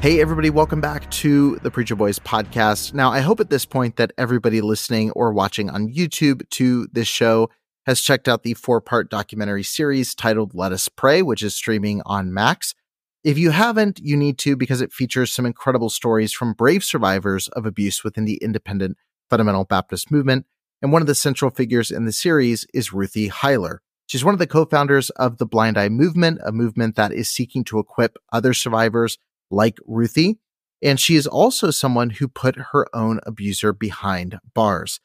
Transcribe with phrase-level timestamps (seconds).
[0.00, 2.94] Hey, everybody, welcome back to the Preacher Boys podcast.
[2.94, 7.06] Now, I hope at this point that everybody listening or watching on YouTube to this
[7.06, 7.50] show
[7.84, 12.00] has checked out the four part documentary series titled Let Us Prey, which is streaming
[12.06, 12.74] on Max.
[13.24, 17.48] If you haven't, you need to because it features some incredible stories from brave survivors
[17.48, 18.96] of abuse within the independent
[19.28, 20.46] fundamental Baptist movement.
[20.80, 23.80] And one of the central figures in the series is Ruthy Heiler.
[24.06, 27.28] She's one of the co founders of the Blind Eye Movement, a movement that is
[27.28, 29.18] seeking to equip other survivors
[29.50, 30.38] like Ruthy.
[30.82, 35.00] And she is also someone who put her own abuser behind bars.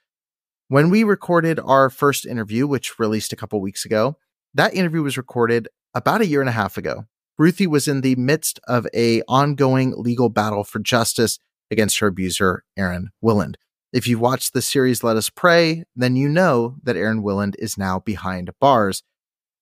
[0.68, 4.18] When we recorded our first interview, which released a couple weeks ago,
[4.54, 7.06] that interview was recorded about a year and a half ago.
[7.38, 11.38] Ruthie was in the midst of a ongoing legal battle for justice
[11.70, 13.56] against her abuser, Aaron Willand.
[13.92, 17.78] If you've watched the series Let Us Prey, then you know that Aaron Willand is
[17.78, 19.04] now behind bars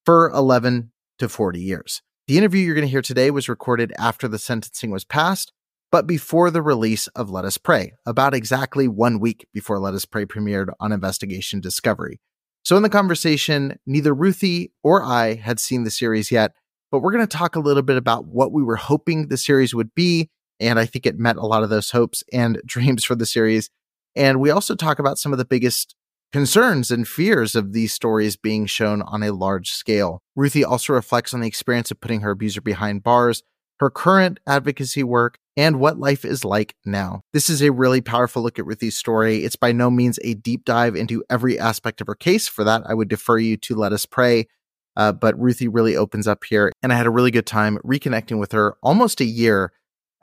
[0.05, 2.01] for 11 to 40 years.
[2.25, 5.51] The interview you're going to hear today was recorded after the sentencing was passed,
[5.91, 10.05] but before the release of Let Us Prey, about exactly one week before Let Us
[10.05, 12.21] Prey premiered on Investigation Discovery.
[12.63, 16.53] So, in the conversation, neither Ruthy or I had seen the series yet,
[16.91, 19.75] but we're going to talk a little bit about what we were hoping the series
[19.75, 20.29] would be.
[20.61, 23.69] And I think it met a lot of those hopes and dreams for the series.
[24.15, 25.93] And we also talk about some of the biggest
[26.33, 30.19] concerns and fears of these stories being shown on a large scale.
[30.35, 33.43] Ruthy also reflects on the experience of putting her abuser behind bars,
[33.79, 37.21] her current advocacy work, and what life is like now.
[37.33, 39.45] This is a really powerful look at Ruthy's story.
[39.45, 42.47] It's by no means a deep dive into every aspect of her case.
[42.47, 44.47] For that, I would defer you to Let Us Prey.
[44.95, 48.39] Uh, but Ruthy really opens up here, and I had a really good time reconnecting
[48.39, 49.71] with her almost a year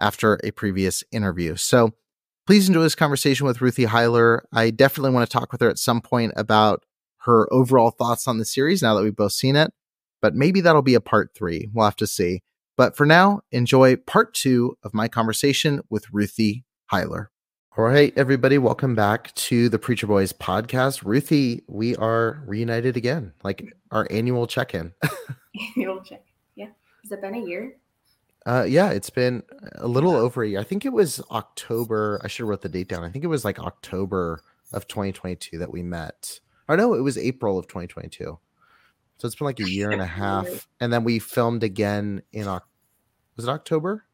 [0.00, 1.54] after a previous interview.
[1.54, 1.92] So
[2.50, 4.40] Please enjoy this conversation with Ruthy Heiler.
[4.52, 6.84] I definitely want to talk with her at some point about
[7.18, 9.72] her overall thoughts on the series now that we've both seen it,
[10.20, 11.68] but maybe that'll be a part three.
[11.72, 12.42] We'll have to see.
[12.76, 17.26] But for now, enjoy part two of my conversation with Ruthy Heiler.
[17.78, 21.04] All right, everybody, welcome back to the Preacher Boys podcast.
[21.04, 23.62] Ruthy, we are reunited again, like
[23.92, 24.92] our annual check in.
[25.76, 26.24] annual check.
[26.56, 26.70] Yeah.
[27.04, 27.76] Has it been a year?
[28.46, 29.42] Uh, yeah, it's been
[29.74, 30.60] a little over a year.
[30.60, 32.20] I think it was October.
[32.24, 33.04] I should have wrote the date down.
[33.04, 34.42] I think it was like October
[34.72, 36.40] of 2022 that we met.
[36.68, 38.38] Or no, it was April of 2022.
[39.18, 40.66] So it's been like a year and a half.
[40.80, 44.06] And then we filmed again in was it October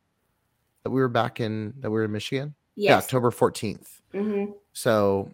[0.82, 2.54] that we were back in that we were in Michigan?
[2.75, 2.91] Yes.
[2.91, 4.00] Yeah, October 14th.
[4.12, 4.53] Mm-hmm.
[4.72, 5.31] So,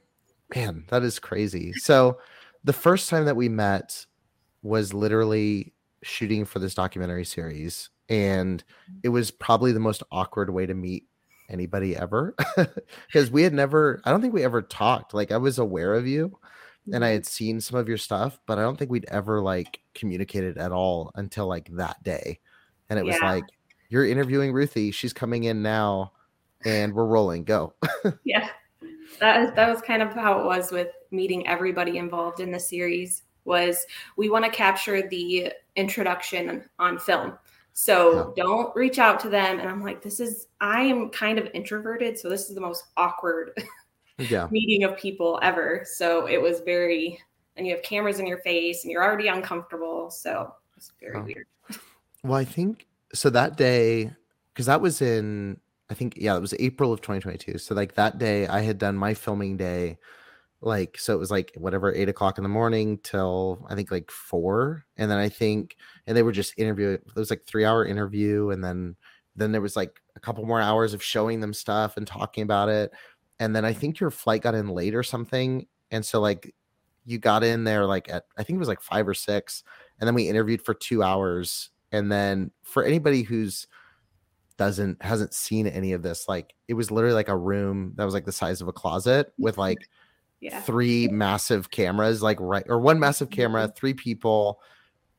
[0.55, 1.73] man, that is crazy.
[1.75, 2.19] So,
[2.65, 4.07] the first time that we met
[4.63, 8.63] was literally shooting for this documentary series and
[9.03, 11.07] it was probably the most awkward way to meet
[11.49, 12.35] anybody ever.
[13.07, 16.07] Because we had never i don't think we ever talked like i was aware of
[16.07, 16.39] you
[16.87, 17.13] and i mm-hmm.
[17.13, 20.73] had seen some of your stuff but i don't think we'd ever like communicated at
[20.73, 22.39] all until like that day.
[22.91, 23.45] And it was like
[23.89, 26.13] you're interviewing ruthy she's coming in now
[26.65, 27.75] and we're rolling go.
[28.25, 28.49] Yeah.
[29.21, 33.23] That, that was kind of how it was with meeting everybody involved in the series
[33.45, 33.85] was
[34.17, 37.39] we want to capture the introduction on film
[37.73, 38.45] so yeah.
[38.45, 39.59] don't reach out to them.
[39.59, 42.19] And I'm like, this is, I am kind of introverted.
[42.19, 43.53] So this is the most awkward
[44.19, 44.49] yeah.
[44.51, 45.85] meeting of people ever.
[45.85, 47.19] So it was very,
[47.57, 50.11] and you have cameras in your face and you're already uncomfortable.
[50.11, 51.23] So it's very oh.
[51.23, 51.47] weird.
[52.25, 54.09] Well, I think so that day,
[54.55, 55.59] because that was in,
[55.91, 57.59] I think, yeah, it was April of 2022.
[57.59, 59.99] So, like that day, I had done my filming day,
[60.63, 64.11] like, so it was like whatever, eight o'clock in the morning till I think like
[64.11, 64.85] four.
[64.97, 65.77] And then I think,
[66.07, 68.51] and they were just interviewing, it was like three hour interview.
[68.51, 68.97] And then,
[69.37, 72.69] then there was like a couple more hours of showing them stuff and talking about
[72.69, 72.93] it.
[73.39, 75.67] And then I think your flight got in late or something.
[75.91, 76.55] And so, like,
[77.05, 79.65] you got in there like at I think it was like five or six,
[79.99, 81.71] and then we interviewed for two hours.
[81.91, 83.67] And then for anybody who's
[84.57, 88.15] doesn't hasn't seen any of this, like it was literally like a room that was
[88.15, 89.61] like the size of a closet with mm-hmm.
[89.61, 89.89] like
[90.43, 90.61] yeah.
[90.61, 93.77] three massive cameras, like right or one massive camera, mm-hmm.
[93.77, 94.61] three people,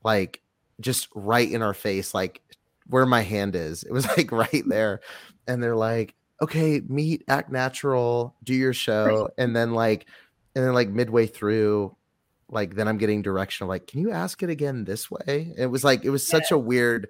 [0.03, 0.41] like
[0.81, 2.41] just right in our face, like
[2.87, 3.83] where my hand is.
[3.83, 4.99] It was like right there.
[5.47, 9.29] And they're like, okay, meet, act natural, do your show.
[9.37, 10.07] And then like
[10.55, 11.95] and then like midway through
[12.49, 15.67] like then i'm getting direction of like can you ask it again this way it
[15.67, 16.55] was like it was such yeah.
[16.55, 17.07] a weird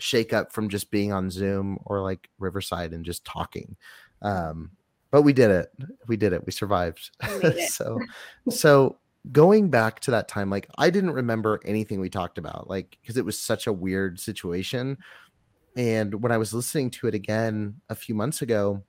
[0.00, 3.76] shakeup from just being on zoom or like riverside and just talking
[4.22, 4.70] um
[5.10, 5.72] but we did it
[6.06, 7.70] we did it we survived it.
[7.70, 7.98] so
[8.50, 8.96] so
[9.32, 13.16] going back to that time like i didn't remember anything we talked about like because
[13.16, 14.96] it was such a weird situation
[15.76, 18.82] and when i was listening to it again a few months ago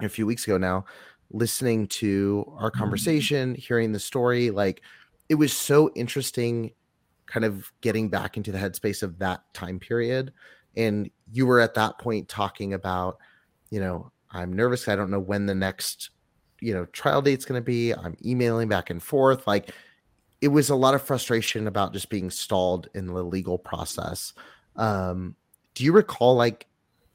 [0.00, 0.84] a few weeks ago now
[1.32, 2.78] listening to our mm-hmm.
[2.78, 4.82] conversation, hearing the story, like
[5.28, 6.72] it was so interesting
[7.26, 10.32] kind of getting back into the headspace of that time period.
[10.76, 13.18] And you were at that point talking about,
[13.70, 14.88] you know, I'm nervous.
[14.88, 16.10] I don't know when the next,
[16.60, 17.92] you know, trial date's going to be.
[17.92, 19.46] I'm emailing back and forth.
[19.46, 19.70] Like
[20.40, 24.32] it was a lot of frustration about just being stalled in the legal process.
[24.76, 25.36] Um,
[25.74, 26.66] do you recall like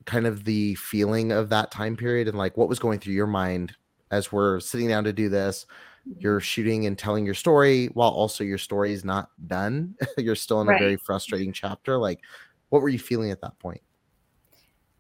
[0.06, 3.28] kind of the feeling of that time period and like what was going through your
[3.28, 3.76] mind
[4.12, 5.66] as we're sitting down to do this
[6.08, 6.20] mm-hmm.
[6.20, 10.62] you're shooting and telling your story while also your story is not done you're still
[10.62, 10.80] in right.
[10.80, 12.22] a very frustrating chapter like
[12.70, 13.82] what were you feeling at that point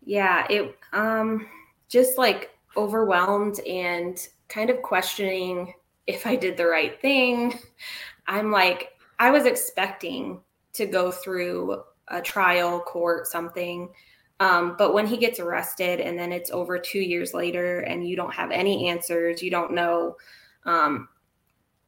[0.03, 1.47] yeah it um
[1.95, 5.73] just like overwhelmed and kind of questioning
[6.07, 7.57] if i did the right thing
[8.27, 10.41] i'm like i was expecting
[10.73, 13.87] to go through a trial court something
[14.41, 18.17] um, but when he gets arrested and then it's over two years later and you
[18.17, 20.17] don't have any answers, you don't know
[20.65, 21.07] um,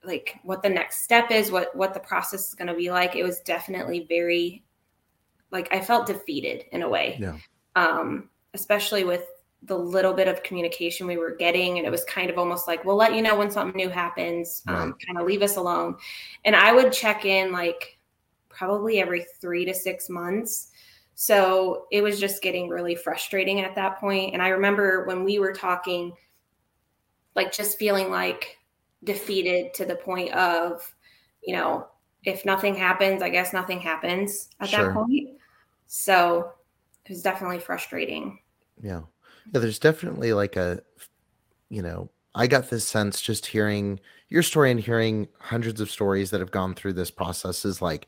[0.06, 3.18] like what the next step is, what what the process is going to be like.
[3.18, 4.63] It was definitely very
[5.51, 7.18] like I felt defeated in a way.
[7.19, 7.38] Yeah.
[7.75, 9.25] Um, especially with
[9.68, 12.84] the little bit of communication we were getting and it was kind of almost like
[12.84, 15.96] we'll let you know when something new happens um, kind of leave us alone
[16.46, 18.00] and i would check in like
[18.50, 20.72] probably every three to six months
[21.19, 24.34] so it was just getting really frustrating at that point.
[24.34, 26.14] And I remember when we were talking,
[27.36, 28.60] like just feeling like
[29.04, 30.94] defeated to the point of,
[31.42, 31.88] you know,
[32.24, 34.90] if nothing happens, I guess nothing happens at sure.
[34.90, 35.30] that point.
[35.88, 36.52] So
[37.04, 38.38] it was definitely frustrating.
[38.80, 39.02] Yeah.
[39.53, 39.59] Yeah.
[39.59, 40.81] There's definitely like a,
[41.69, 43.99] you know, I got this sense just hearing
[44.29, 48.07] your story and hearing hundreds of stories that have gone through this process is like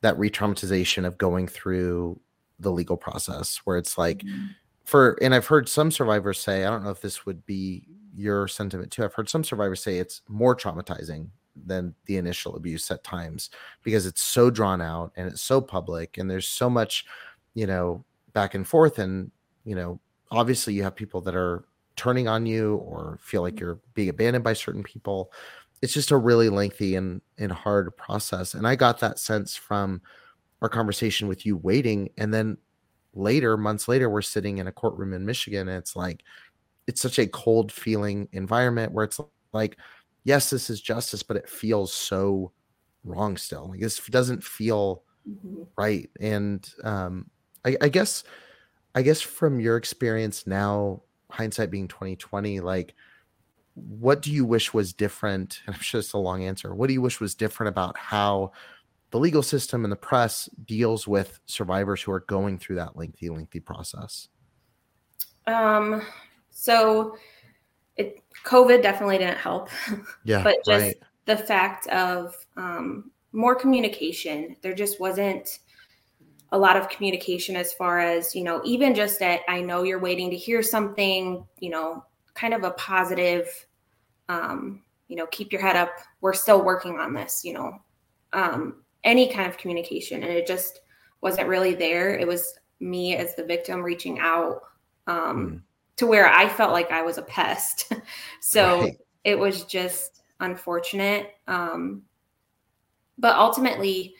[0.00, 2.20] that re traumatization of going through
[2.58, 4.46] the legal process where it's like mm-hmm.
[4.84, 8.48] for and I've heard some survivors say, I don't know if this would be your
[8.48, 9.04] sentiment too.
[9.04, 11.28] I've heard some survivors say it's more traumatizing
[11.64, 13.50] than the initial abuse at times
[13.82, 17.04] because it's so drawn out and it's so public and there's so much,
[17.54, 19.30] you know, back and forth and,
[19.64, 20.00] you know,
[20.36, 21.64] obviously you have people that are
[21.96, 23.64] turning on you or feel like mm-hmm.
[23.64, 25.32] you're being abandoned by certain people.
[25.82, 28.54] It's just a really lengthy and and hard process.
[28.54, 30.02] And I got that sense from
[30.62, 32.56] our conversation with you waiting and then
[33.14, 36.22] later months later we're sitting in a courtroom in michigan and it's like
[36.86, 39.18] it's such a cold feeling environment where it's
[39.52, 39.78] like
[40.24, 42.52] yes this is justice but it feels so
[43.04, 45.62] wrong still like this doesn't feel mm-hmm.
[45.78, 47.30] right and um
[47.64, 48.22] I, I guess
[48.96, 51.00] i guess from your experience now
[51.30, 52.94] hindsight being 2020 like
[53.74, 56.92] what do you wish was different and i'm sure it's a long answer what do
[56.92, 58.50] you wish was different about how
[59.10, 63.28] the legal system and the press deals with survivors who are going through that lengthy,
[63.28, 64.28] lengthy process?
[65.46, 66.02] Um,
[66.50, 67.16] so
[67.96, 69.70] it COVID definitely didn't help.
[70.24, 70.42] Yeah.
[70.42, 70.96] but just right.
[71.26, 75.60] the fact of um, more communication, there just wasn't
[76.52, 79.98] a lot of communication as far as, you know, even just that I know you're
[79.98, 83.66] waiting to hear something, you know, kind of a positive,
[84.28, 85.90] um, you know, keep your head up.
[86.20, 87.80] We're still working on this, you know.
[88.32, 90.80] Um, any kind of communication and it just
[91.20, 94.62] wasn't really there it was me as the victim reaching out
[95.06, 95.60] um, mm.
[95.94, 97.92] to where i felt like i was a pest
[98.40, 98.98] so right.
[99.22, 102.02] it was just unfortunate um,
[103.18, 104.14] but ultimately,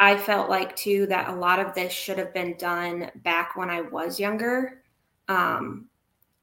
[0.00, 3.70] I felt like too that a lot of this should have been done back when
[3.70, 4.82] I was younger.
[5.28, 5.86] Um,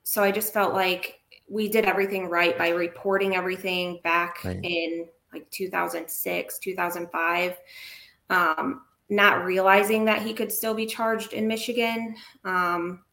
[0.04, 4.60] so I just felt like we did everything right by reporting everything back right.
[4.64, 7.58] in like 2006, 2005.
[8.30, 12.16] Um, not realizing that he could still be charged in Michigan.
[12.46, 13.04] Um,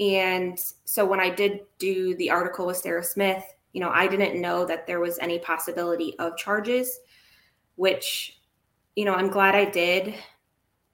[0.00, 4.40] and so when I did do the article with Sarah Smith, you know, I didn't
[4.40, 6.98] know that there was any possibility of charges,
[7.74, 8.35] which,
[8.96, 10.14] you know, I'm glad I did,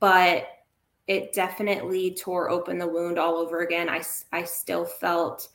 [0.01, 0.49] but
[1.07, 3.89] it definitely tore open the wound all over again.
[3.89, 5.49] I, I still felt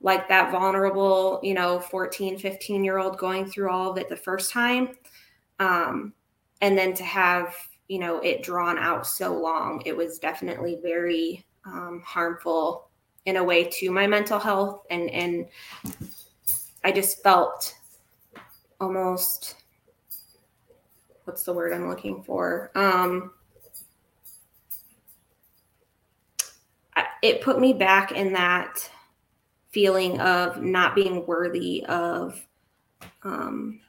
[0.00, 4.16] like that vulnerable, you know, 14, 15 year old going through all of it the
[4.16, 4.90] first time.
[5.60, 6.12] Um,
[6.60, 7.54] and then to have,
[7.88, 12.90] you know, it drawn out so long, it was definitely very um, harmful
[13.24, 15.46] in a way to my mental health and, and
[16.84, 17.74] I just felt
[18.78, 19.63] almost
[21.24, 22.70] what's the word I'm looking for?
[22.74, 23.32] Um,
[27.24, 28.90] it put me back in that
[29.70, 32.40] feeling of not being worthy of
[33.22, 33.80] um,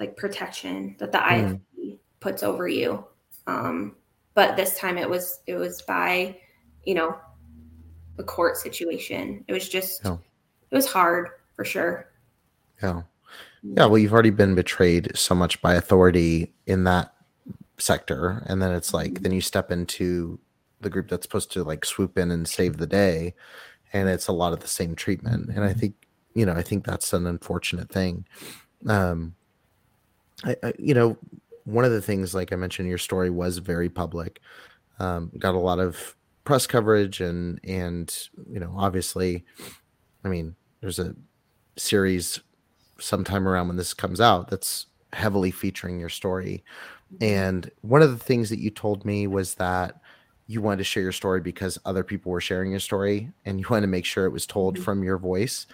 [0.00, 1.60] like protection that the mm.
[1.78, 3.04] IFB puts over you.
[3.46, 3.96] Um,
[4.34, 6.38] but this time it was it was by
[6.84, 7.16] you know
[8.18, 9.44] a court situation.
[9.46, 10.18] It was just it
[10.74, 12.10] was hard for sure.
[12.82, 13.02] Yeah.
[13.62, 13.86] Yeah.
[13.86, 17.14] Well, you've already been betrayed so much by authority in that
[17.78, 18.42] sector.
[18.46, 20.38] And then it's like, then you step into
[20.80, 23.34] the group that's supposed to like swoop in and save the day.
[23.92, 25.50] And it's a lot of the same treatment.
[25.50, 25.94] And I think,
[26.34, 28.24] you know, I think that's an unfortunate thing.
[28.88, 29.34] Um,
[30.44, 31.16] I, I you know,
[31.64, 34.40] one of the things, like I mentioned, your story was very public,
[34.98, 39.44] um, got a lot of press coverage and, and, you know, obviously,
[40.24, 41.14] I mean, there's a
[41.76, 42.40] series
[43.02, 46.64] sometime around when this comes out that's heavily featuring your story.
[47.14, 47.24] Mm-hmm.
[47.24, 50.00] And one of the things that you told me was that
[50.46, 53.66] you wanted to share your story because other people were sharing your story and you
[53.70, 54.84] wanted to make sure it was told mm-hmm.
[54.84, 55.66] from your voice.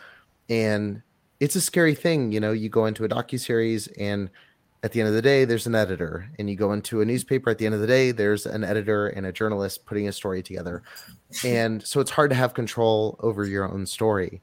[0.49, 1.03] And
[1.41, 4.31] it's a scary thing, you know, you go into a docu series and
[4.85, 7.51] at the end of the day there's an editor and you go into a newspaper
[7.51, 10.43] at the end of the day there's an editor and a journalist putting a story
[10.43, 10.83] together.
[11.45, 14.41] And so it's hard to have control over your own story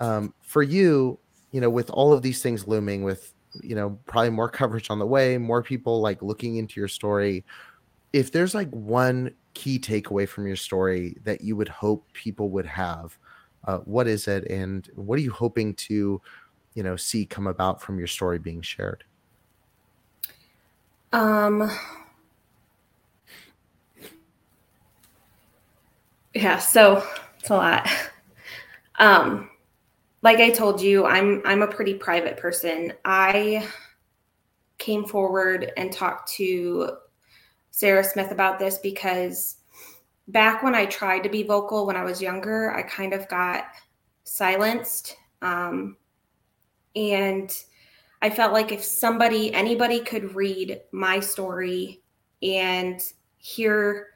[0.00, 1.18] um, for you,
[1.52, 4.98] you know, with all of these things looming, with you know, probably more coverage on
[4.98, 7.44] the way, more people like looking into your story.
[8.12, 12.66] If there's like one key takeaway from your story that you would hope people would
[12.66, 13.18] have,
[13.64, 16.20] uh, what is it, and what are you hoping to,
[16.74, 19.04] you know, see come about from your story being shared?
[21.12, 21.70] Um.
[26.34, 27.04] Yeah, so
[27.38, 27.88] it's a lot.
[28.98, 29.49] Um,
[30.22, 32.92] like I told you, I'm I'm a pretty private person.
[33.04, 33.66] I
[34.78, 36.90] came forward and talked to
[37.70, 39.56] Sarah Smith about this because
[40.28, 43.64] back when I tried to be vocal when I was younger, I kind of got
[44.24, 45.16] silenced.
[45.42, 45.96] Um,
[46.96, 47.56] and
[48.22, 52.02] I felt like if somebody, anybody could read my story
[52.42, 53.00] and
[53.38, 54.08] hear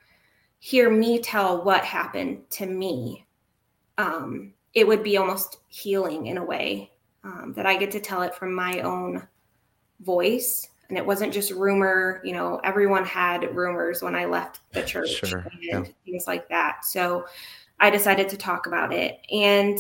[0.59, 3.27] hear me tell what happened to me,
[3.99, 6.91] um, it would be almost healing in a way
[7.23, 9.27] um, that I get to tell it from my own
[10.01, 10.69] voice.
[10.89, 15.11] And it wasn't just rumor, you know, everyone had rumors when I left the church
[15.11, 15.39] sure.
[15.39, 15.85] and yeah.
[16.05, 16.85] things like that.
[16.85, 17.25] So
[17.81, 19.21] I decided to talk about it.
[19.33, 19.79] And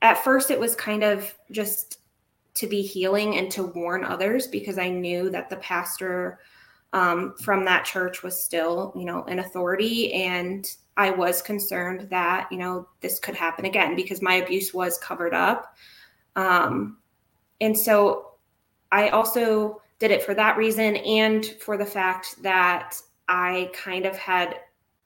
[0.00, 1.98] at first, it was kind of just
[2.54, 6.40] to be healing and to warn others because I knew that the pastor
[6.92, 10.12] um, from that church was still, you know, an authority.
[10.12, 14.98] And I was concerned that, you know, this could happen again because my abuse was
[14.98, 15.74] covered up.
[16.36, 16.98] Um,
[17.60, 18.32] and so
[18.90, 24.16] I also did it for that reason and for the fact that I kind of
[24.18, 24.56] had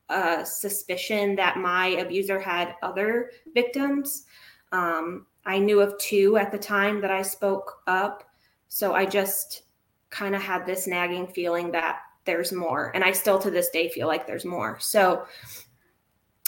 [0.09, 4.25] a suspicion that my abuser had other victims.
[4.73, 8.25] Um, I knew of two at the time that I spoke up.
[8.69, 9.63] So I just
[10.11, 12.91] kind of had this nagging feeling that there's more.
[12.95, 14.79] And I still to this day feel like there's more.
[14.81, 15.27] So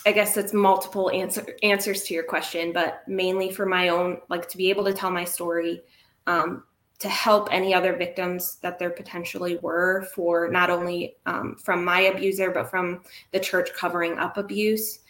[0.06, 4.48] I guess it's multiple answer, answers to your question, but mainly for my own, like
[4.48, 5.82] to be able to tell my story,
[6.26, 6.64] um,
[6.98, 12.00] to help any other victims that there potentially were for not only um, from my
[12.00, 13.02] abuser, but from
[13.32, 15.00] the church covering up abuse.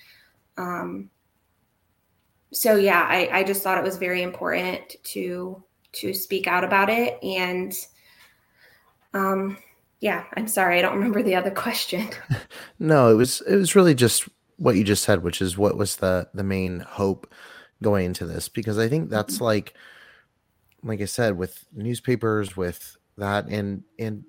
[0.56, 1.10] Um,
[2.52, 6.90] so yeah, I, I just thought it was very important to to speak out about
[6.90, 7.74] it and
[9.14, 9.56] um,
[10.00, 12.08] yeah, I'm sorry, I don't remember the other question.
[12.78, 15.96] no, it was it was really just what you just said, which is what was
[15.96, 17.32] the the main hope
[17.82, 19.44] going into this, because I think that's mm-hmm.
[19.44, 19.74] like
[20.82, 24.24] like I said, with newspapers, with that and and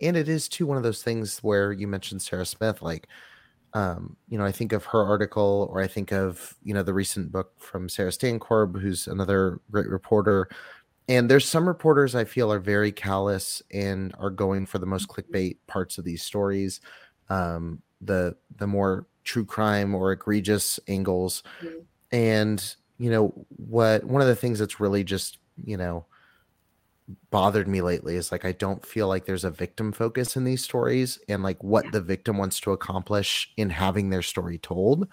[0.00, 3.08] and it is too one of those things where you mentioned Sarah Smith like
[3.76, 6.94] um, you know, I think of her article, or I think of you know the
[6.94, 10.48] recent book from Sarah Stankorb, who's another great reporter.
[11.08, 15.08] And there's some reporters I feel are very callous and are going for the most
[15.08, 16.80] clickbait parts of these stories,
[17.28, 21.42] um, the the more true crime or egregious angles.
[21.60, 21.78] Mm-hmm.
[22.12, 24.04] And you know what?
[24.04, 26.06] One of the things that's really just you know
[27.30, 30.64] bothered me lately is like I don't feel like there's a victim focus in these
[30.64, 31.90] stories and like what yeah.
[31.92, 35.06] the victim wants to accomplish in having their story told.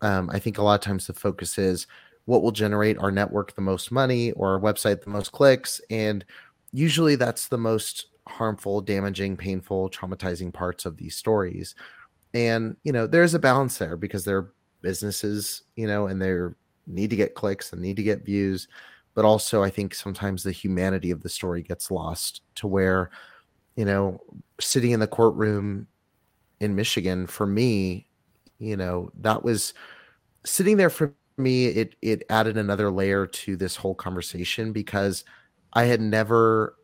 [0.00, 1.86] Um, I think a lot of times the focus is
[2.26, 5.80] what will generate our network the most money or our website the most clicks.
[5.90, 6.24] And
[6.72, 11.74] usually that's the most harmful, damaging, painful, traumatizing parts of these stories.
[12.34, 14.50] And, you know, there's a balance there because they're
[14.82, 16.36] businesses, you know, and they
[16.86, 18.68] need to get clicks and need to get views.
[19.14, 23.10] But also I think sometimes the humanity of the story gets lost to where,
[23.76, 24.20] you know,
[24.60, 25.88] sitting in the courtroom
[26.60, 28.08] in Michigan for me,
[28.58, 29.74] you know, that was
[30.44, 35.24] sitting there for me, it it added another layer to this whole conversation because
[35.72, 36.76] I had never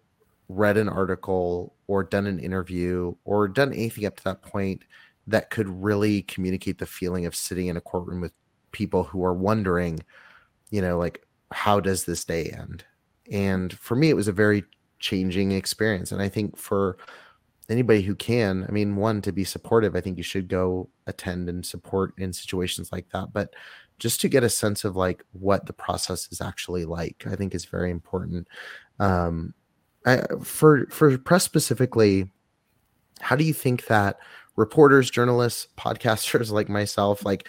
[0.48, 4.82] read an article or done an interview or done anything up to that point
[5.30, 8.32] that could really communicate the feeling of sitting in a courtroom with
[8.72, 10.00] people who are wondering,
[10.70, 12.84] you know, like how does this day end?
[13.30, 14.64] And for me, it was a very
[14.98, 16.12] changing experience.
[16.12, 16.98] And I think for
[17.68, 21.48] anybody who can, I mean, one, to be supportive, I think you should go attend
[21.48, 23.32] and support in situations like that.
[23.32, 23.54] But
[23.98, 27.54] just to get a sense of like what the process is actually like, I think
[27.54, 28.48] is very important.
[28.98, 29.54] Um,
[30.06, 32.30] I, for for press specifically,
[33.20, 34.18] how do you think that
[34.56, 37.48] reporters, journalists, podcasters like myself, like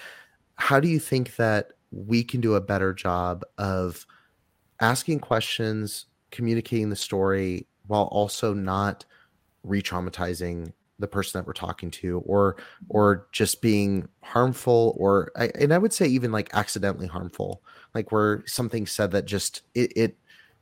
[0.56, 4.06] how do you think that we can do a better job of
[4.80, 9.06] asking questions, communicating the story while also not
[9.64, 12.56] re-traumatizing the person that we're talking to or
[12.90, 18.44] or just being harmful or and I would say even like accidentally harmful like where
[18.46, 20.18] something said that just it, it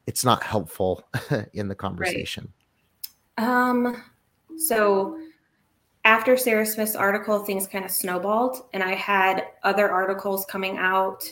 [0.08, 1.04] it's not helpful
[1.54, 2.52] in the conversation.
[3.38, 3.47] Right.
[3.47, 4.04] Um
[4.58, 5.19] so
[6.06, 11.24] after Sarah Smith's article, things kind of snowballed, and I had other articles coming out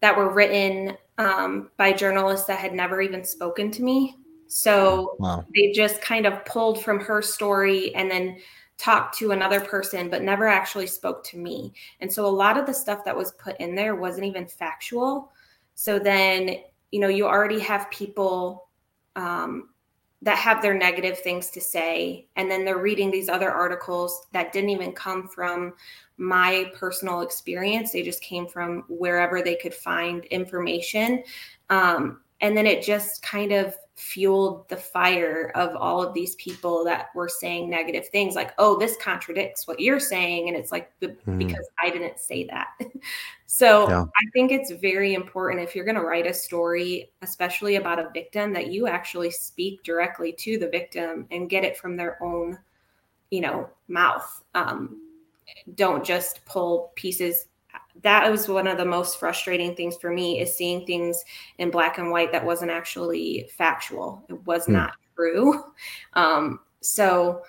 [0.00, 4.16] that were written um, by journalists that had never even spoken to me.
[4.46, 5.44] So wow.
[5.54, 8.38] they just kind of pulled from her story and then
[8.76, 11.72] talked to another person, but never actually spoke to me.
[12.00, 15.32] And so a lot of the stuff that was put in there wasn't even factual.
[15.74, 16.56] So then,
[16.90, 18.68] you know, you already have people
[19.16, 19.70] um,
[20.24, 24.52] that have their negative things to say and then they're reading these other articles that
[24.52, 25.74] didn't even come from
[26.16, 27.92] my personal experience.
[27.92, 31.22] They just came from wherever they could find information.
[31.68, 36.84] Um, and then it just kind of fueled the fire of all of these people
[36.84, 40.90] that were saying negative things like oh this contradicts what you're saying and it's like
[41.00, 41.38] mm.
[41.38, 42.68] because i didn't say that
[43.46, 44.02] so yeah.
[44.02, 48.10] i think it's very important if you're going to write a story especially about a
[48.12, 52.58] victim that you actually speak directly to the victim and get it from their own
[53.30, 55.00] you know mouth um,
[55.76, 57.46] don't just pull pieces
[58.02, 61.24] that was one of the most frustrating things for me is seeing things
[61.58, 64.24] in black and white that wasn't actually factual.
[64.28, 64.74] It was mm.
[64.74, 65.64] not true.
[66.14, 67.42] Um, so,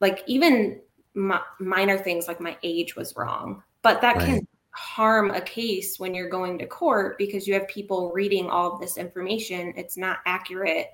[0.00, 0.80] like, even
[1.14, 4.26] minor things like my age was wrong, but that right.
[4.26, 8.72] can harm a case when you're going to court because you have people reading all
[8.72, 9.72] of this information.
[9.76, 10.88] It's not accurate.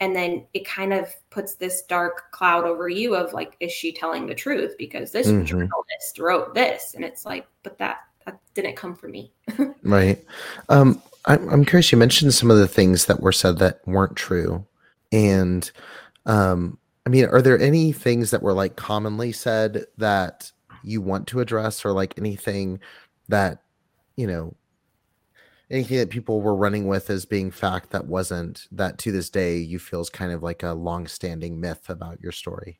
[0.00, 3.92] And then it kind of puts this dark cloud over you of like, is she
[3.92, 4.74] telling the truth?
[4.78, 5.44] Because this mm-hmm.
[5.44, 6.92] journalist wrote this.
[6.94, 9.32] And it's like, but that that didn't come from me.
[9.82, 10.22] right.
[10.68, 11.92] Um, I'm, I'm curious.
[11.92, 14.66] You mentioned some of the things that were said that weren't true,
[15.10, 15.70] and
[16.26, 20.50] um, I mean, are there any things that were like commonly said that
[20.82, 22.80] you want to address, or like anything
[23.28, 23.62] that
[24.16, 24.54] you know,
[25.70, 29.56] anything that people were running with as being fact that wasn't that to this day
[29.56, 32.78] you feel is kind of like a long-standing myth about your story?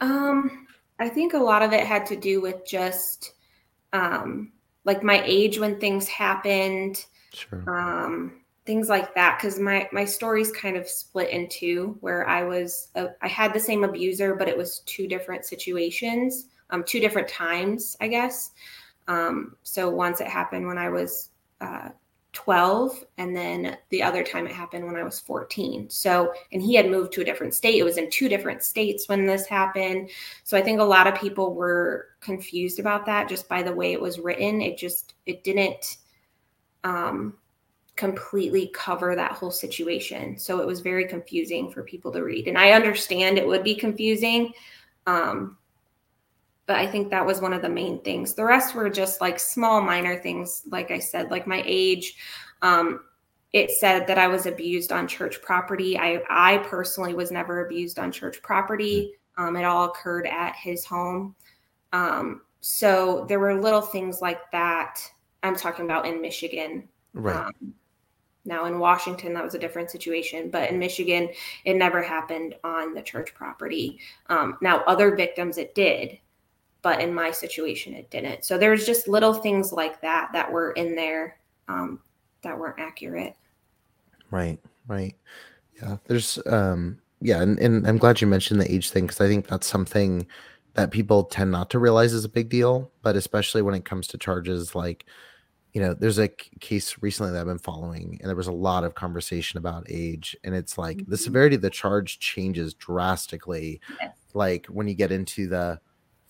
[0.00, 0.66] Um,
[0.98, 3.34] I think a lot of it had to do with just
[3.92, 4.52] um,
[4.84, 7.64] like my age when things happened, sure.
[7.68, 9.38] um, things like that.
[9.38, 13.52] Because my my story's kind of split in two, where I was a, I had
[13.52, 18.52] the same abuser, but it was two different situations, um, two different times, I guess.
[19.08, 21.88] Um, so once it happened when I was uh,
[22.32, 26.74] 12 and then the other time it happened when i was 14 so and he
[26.74, 30.08] had moved to a different state it was in two different states when this happened
[30.44, 33.92] so i think a lot of people were confused about that just by the way
[33.92, 35.98] it was written it just it didn't
[36.84, 37.34] um
[38.00, 40.38] completely cover that whole situation.
[40.38, 42.48] So it was very confusing for people to read.
[42.48, 44.54] And I understand it would be confusing.
[45.06, 45.58] Um,
[46.70, 48.34] but I think that was one of the main things.
[48.34, 50.62] The rest were just like small, minor things.
[50.70, 52.14] Like I said, like my age.
[52.62, 53.00] Um,
[53.52, 55.98] it said that I was abused on church property.
[55.98, 59.14] I, I personally was never abused on church property.
[59.36, 61.34] Um, it all occurred at his home.
[61.92, 65.00] Um, so there were little things like that.
[65.42, 66.88] I'm talking about in Michigan.
[67.14, 67.34] Right.
[67.34, 67.74] Um,
[68.44, 71.30] now in Washington, that was a different situation, but in Michigan,
[71.64, 73.98] it never happened on the church property.
[74.28, 76.20] Um, now other victims, it did,
[76.82, 78.44] but in my situation, it didn't.
[78.44, 81.38] So there's just little things like that that were in there
[81.68, 82.00] um,
[82.42, 83.36] that weren't accurate.
[84.30, 84.58] Right.
[84.86, 85.16] Right.
[85.80, 85.96] Yeah.
[86.06, 89.46] There's um yeah, and, and I'm glad you mentioned the age thing because I think
[89.46, 90.26] that's something
[90.74, 94.06] that people tend not to realize is a big deal, but especially when it comes
[94.08, 95.04] to charges like
[95.72, 98.82] you know, there's a case recently that I've been following, and there was a lot
[98.82, 101.10] of conversation about age, and it's like mm-hmm.
[101.10, 103.80] the severity of the charge changes drastically.
[104.00, 104.16] Yes.
[104.34, 105.80] Like when you get into the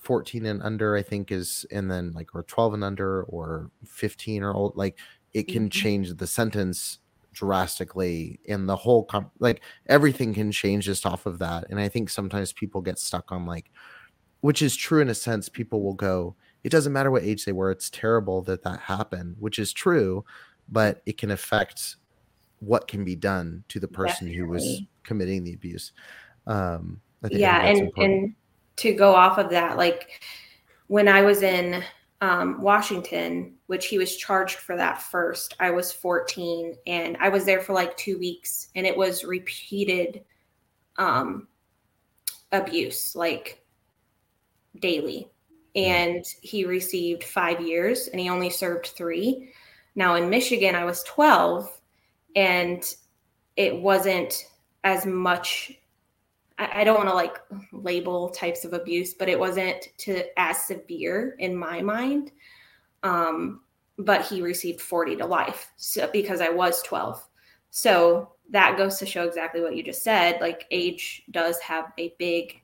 [0.00, 4.42] 14 and under, I think is, and then like or 12 and under, or 15
[4.42, 4.98] or old, like
[5.32, 5.68] it can mm-hmm.
[5.68, 6.98] change the sentence
[7.32, 11.66] drastically, and the whole comp- like everything can change just off of that.
[11.70, 13.70] And I think sometimes people get stuck on like,
[14.40, 15.48] which is true in a sense.
[15.48, 16.34] People will go
[16.64, 17.70] it doesn't matter what age they were.
[17.70, 20.24] It's terrible that that happened, which is true,
[20.68, 21.96] but it can affect
[22.60, 24.36] what can be done to the person Definitely.
[24.36, 25.92] who was committing the abuse.
[26.46, 28.34] Um, i yeah, and and
[28.80, 30.22] to go off of that, like
[30.88, 31.82] when I was in
[32.20, 37.44] um, Washington, which he was charged for that first, I was 14 and I was
[37.44, 40.24] there for like two weeks, and it was repeated
[40.98, 41.48] um,
[42.52, 43.64] abuse, like
[44.78, 45.30] daily
[45.74, 49.52] and he received five years and he only served three.
[49.94, 51.80] Now in Michigan, I was 12
[52.36, 52.82] and
[53.56, 54.46] it wasn't
[54.84, 55.72] as much.
[56.60, 57.38] I, don't want to like
[57.72, 62.32] label types of abuse, but it wasn't to as severe in my mind.
[63.02, 63.62] Um,
[63.98, 67.26] but he received 40 to life so, because I was 12.
[67.70, 70.40] So that goes to show exactly what you just said.
[70.40, 72.60] Like age does have a big,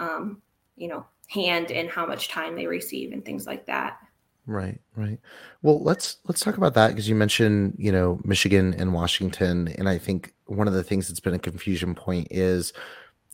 [0.00, 0.40] um,
[0.76, 3.98] you know, hand in how much time they receive and things like that.
[4.46, 5.18] Right, right.
[5.62, 9.88] Well, let's let's talk about that because you mentioned, you know, Michigan and Washington and
[9.88, 12.74] I think one of the things that's been a confusion point is,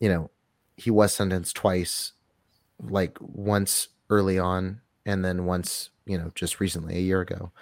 [0.01, 0.31] you know,
[0.77, 2.13] he was sentenced twice
[2.83, 7.53] like once early on and then once, you know, just recently a year ago.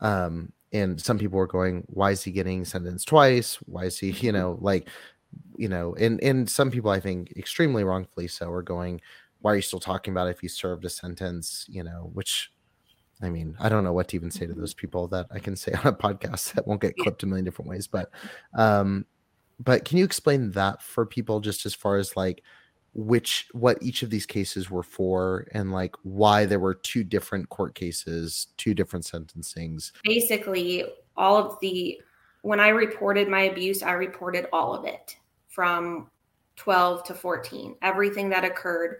[0.00, 3.56] Um and some people were going, why is he getting sentenced twice?
[3.66, 4.88] Why is he, you know, like
[5.56, 9.00] you know, and and some people I think extremely wrongfully so are going,
[9.40, 12.52] why are you still talking about if you served a sentence you know which
[13.22, 15.56] i mean i don't know what to even say to those people that i can
[15.56, 18.10] say on a podcast that won't get clipped a million different ways but
[18.54, 19.04] um
[19.58, 22.42] but can you explain that for people just as far as like
[22.94, 27.48] which what each of these cases were for and like why there were two different
[27.48, 30.84] court cases two different sentencings basically
[31.16, 32.00] all of the
[32.42, 35.16] when i reported my abuse i reported all of it
[35.48, 36.08] from
[36.56, 38.96] 12 to 14 everything that occurred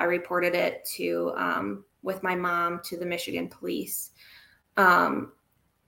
[0.00, 4.12] I reported it to um, with my mom to the Michigan police.
[4.78, 5.32] Um,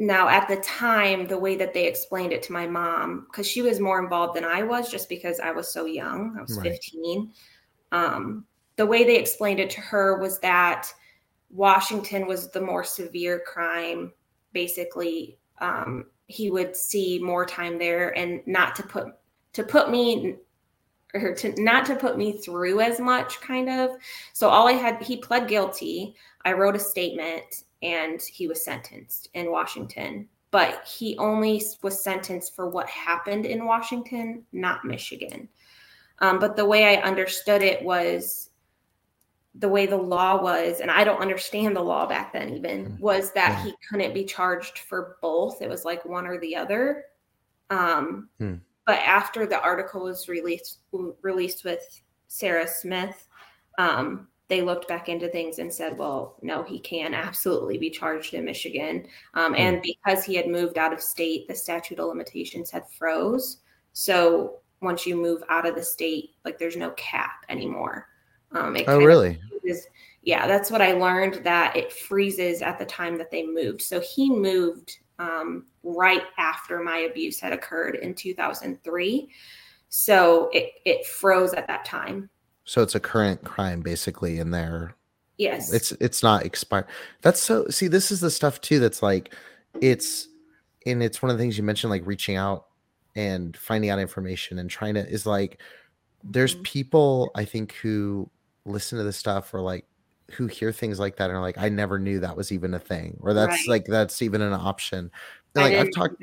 [0.02, 3.62] now, at the time, the way that they explained it to my mom, because she
[3.62, 6.72] was more involved than I was, just because I was so young, I was right.
[6.72, 7.30] 15.
[7.92, 10.88] Um, the way they explained it to her was that
[11.50, 14.12] Washington was the more severe crime.
[14.52, 19.06] Basically, um, he would see more time there, and not to put
[19.52, 20.34] to put me
[21.14, 23.90] or to not to put me through as much kind of
[24.32, 26.14] so all i had he pled guilty
[26.46, 30.28] i wrote a statement and he was sentenced in washington.
[30.50, 35.48] But he only was sentenced for what happened in washington not michigan.
[36.18, 38.50] Um, but the way i understood it was
[39.56, 43.00] the way the law was and i don't understand the law back then even mm.
[43.00, 45.60] was that he couldn't be charged for both.
[45.60, 47.04] It was like one or the other.
[47.70, 48.56] Um, hmm.
[48.86, 50.80] but after the article was released
[51.22, 53.28] released with Sarah Smith,
[53.78, 58.34] um, they looked back into things and said, well, no, he can absolutely be charged
[58.34, 59.06] in Michigan.
[59.32, 59.82] Um, and hmm.
[59.82, 63.62] because he had moved out of state, the statute of limitations had froze.
[63.94, 68.08] So once you move out of the state, like there's no cap anymore.
[68.50, 69.40] Um, oh, really?
[69.64, 69.86] Is,
[70.20, 73.80] yeah, that's what I learned that it freezes at the time that they moved.
[73.80, 79.30] So he moved um, right after my abuse had occurred in 2003.
[79.88, 82.28] So it, it froze at that time.
[82.64, 84.94] So it's a current crime basically in there.
[85.38, 85.72] Yes.
[85.72, 86.86] It's it's not expired.
[87.22, 89.34] That's so see, this is the stuff too that's like
[89.80, 90.28] it's
[90.86, 92.66] and it's one of the things you mentioned, like reaching out
[93.16, 95.60] and finding out information and trying to is like
[96.24, 96.62] there's Mhm.
[96.64, 98.30] people I think who
[98.64, 99.86] listen to this stuff or like
[100.30, 102.78] who hear things like that and are like, I never knew that was even a
[102.78, 103.68] thing, or that's Right.
[103.68, 105.10] like that's even an option.
[105.56, 106.22] And like I've talked.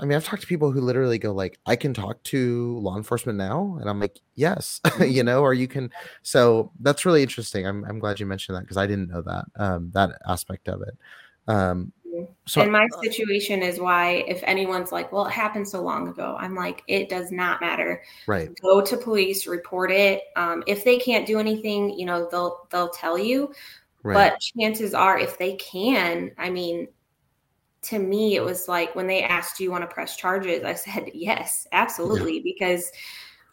[0.00, 2.96] I mean, I've talked to people who literally go like, "I can talk to law
[2.96, 5.90] enforcement now," and I'm like, "Yes," you know, or you can.
[6.22, 7.66] So that's really interesting.
[7.66, 10.82] I'm I'm glad you mentioned that because I didn't know that um, that aspect of
[10.82, 10.96] it.
[11.48, 11.92] Um,
[12.46, 16.36] so and my situation is why if anyone's like, well, it happened so long ago,
[16.38, 18.02] I'm like, it does not matter.
[18.26, 20.24] right, Go to police, report it.
[20.36, 23.52] Um, if they can't do anything, you know, they'll they'll tell you.
[24.02, 26.88] right, But chances are, if they can, I mean,
[27.82, 30.74] to me, it was like when they asked, "Do you want to press charges?" I
[30.74, 32.90] said, "Yes, absolutely," because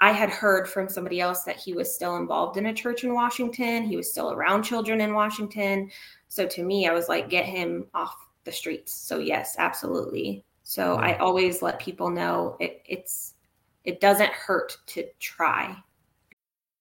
[0.01, 3.13] I had heard from somebody else that he was still involved in a church in
[3.13, 3.83] Washington.
[3.83, 5.89] He was still around children in Washington.
[6.27, 8.93] So to me, I was like, get him off the streets.
[8.93, 10.45] So yes, absolutely.
[10.63, 13.35] So I always let people know it, it's
[13.85, 15.75] it doesn't hurt to try.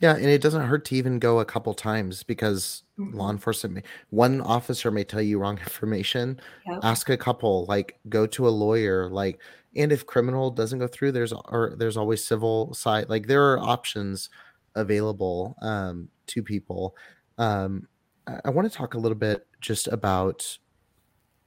[0.00, 3.32] Yeah, and it doesn't hurt to even go a couple times because law Mhm.
[3.32, 6.40] enforcement, may, one officer may tell you wrong information.
[6.66, 6.82] Yep.
[6.82, 9.40] Ask a couple, like go to a lawyer, like,
[9.76, 13.08] and if criminal doesn't go through, there's or there's always civil side.
[13.08, 14.30] Like there are options
[14.76, 16.96] available um, to people.
[17.38, 17.88] Um,
[18.26, 20.58] I, I want to talk a little bit just about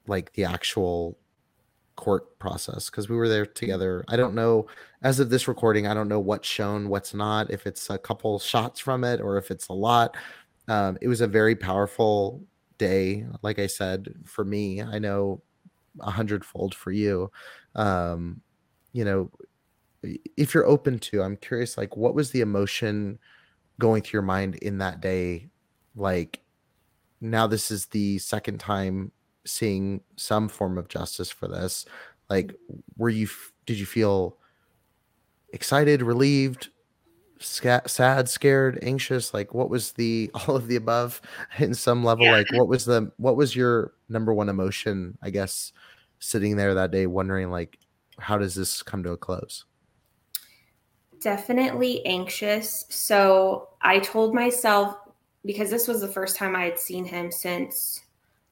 [0.08, 1.18] like the actual
[2.02, 4.04] court process because we were there together.
[4.10, 4.68] I don't know
[5.04, 8.38] as of this recording, I don't know what's shown, what's not, if it's a couple
[8.40, 10.18] shots from it or if it's a lot.
[10.68, 12.44] Um, it was a very powerful
[12.78, 14.82] day, like I said, for me.
[14.82, 15.42] I know
[16.00, 17.32] a hundredfold for you.
[17.76, 18.42] Um,
[18.94, 19.32] you know,
[20.36, 23.20] if you're open to, I'm curious, like, what was the emotion
[23.80, 25.50] going through your mind in that day?
[25.96, 26.42] Like,
[27.22, 29.12] now this is the second time
[29.46, 31.86] seeing some form of justice for this.
[32.30, 32.80] Like, mm-hmm.
[32.98, 33.28] were you,
[33.66, 34.38] did you feel
[35.50, 36.70] excited, relieved,
[37.40, 39.34] sca- sad, scared, anxious?
[39.34, 41.22] Like, what was the all of the above
[41.60, 42.26] in some level?
[42.26, 42.38] Yeah.
[42.38, 45.74] Like, what was the, what was your number one emotion, I guess,
[46.20, 47.80] sitting there that day, wondering, like,
[48.20, 49.66] how does this come to a close?
[51.20, 52.86] Definitely anxious.
[52.90, 54.98] So I told myself
[55.46, 58.02] because this was the first time I had seen him since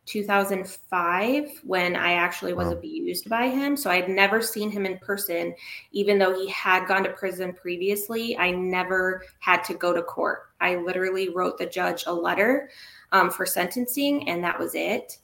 [0.10, 2.78] 2005 when I actually was Wow.
[2.78, 3.78] abused by him.
[3.78, 5.54] So I'd never seen him in person,
[5.92, 8.38] even though he had gone to prison previously.
[8.38, 10.50] I never had to go to court.
[10.60, 12.70] I literally wrote the judge a letter
[13.12, 15.20] um, for sentencing, and that was it.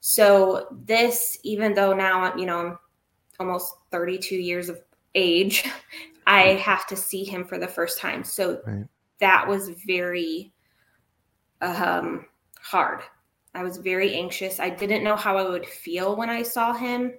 [0.00, 2.78] So this, even though now I'm, you know, I'm
[3.40, 4.80] almost 32 years of
[5.14, 5.64] age,
[6.26, 8.22] I have to see him for the first time.
[8.22, 8.86] So Right.
[9.18, 10.52] that was very
[11.60, 12.26] um,
[12.60, 13.02] hard.
[13.58, 14.60] I was very anxious.
[14.60, 17.14] I didn't know how I would feel when I saw him.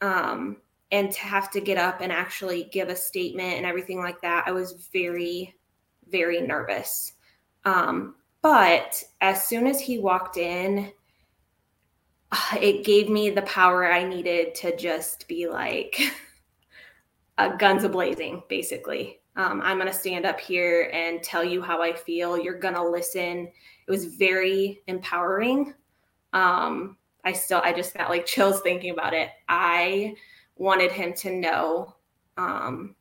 [0.00, 0.58] Um,
[0.92, 4.44] and to have to get up and actually give a statement and everything like that,
[4.46, 5.56] I was very,
[6.08, 7.14] very nervous.
[7.64, 10.92] Um, but as soon as he walked in,
[12.60, 15.98] it gave me the power I needed to just be like,
[17.38, 19.18] uh, guns a blazing, basically.
[19.34, 22.38] Um, I'm going to stand up here and tell you how I feel.
[22.38, 23.50] You're going to listen.
[23.86, 25.74] It was very empowering.
[26.32, 29.30] Um, I still, I just got like chills thinking about it.
[29.48, 30.14] I
[30.56, 31.94] wanted him to know
[32.36, 32.94] um,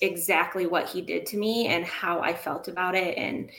[0.00, 3.16] exactly what he did to me and how I felt about it.
[3.16, 3.50] And,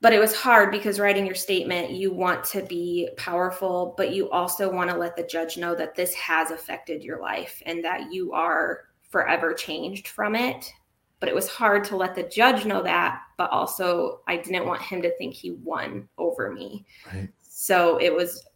[0.00, 4.30] but it was hard because writing your statement, you want to be powerful, but you
[4.30, 8.12] also want to let the judge know that this has affected your life and that
[8.12, 10.72] you are forever changed from it.
[11.20, 14.80] But it was hard to let the judge know that, but also I didn't want
[14.82, 16.86] him to think he won over me.
[17.12, 17.28] Right.
[17.42, 18.46] So it was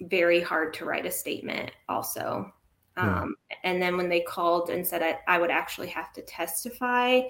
[0.00, 2.50] very hard to write a statement also.
[2.96, 3.20] Yeah.
[3.22, 7.20] Um, and then when they called and said I, I would actually have to testify,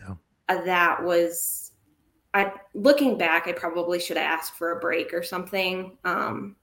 [0.00, 0.14] Yeah.
[0.50, 1.72] uh, that was,
[2.34, 5.96] I looking back, I probably should have asked for a break or something.
[6.04, 6.56] Um,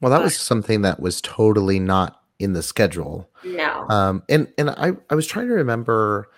[0.00, 3.28] Well, that But- was something that was totally not in the schedule.
[3.42, 6.28] no, Um, and and I I was trying to remember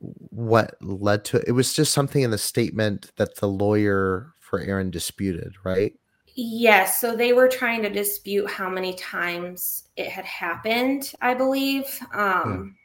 [0.00, 1.44] what led to it.
[1.48, 5.92] It was just something in the statement that the lawyer for Aaron disputed, right?
[6.34, 11.86] Yes, so they were trying to dispute how many times it had happened, I believe.
[12.14, 12.76] Um,